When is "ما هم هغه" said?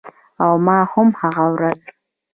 0.67-1.45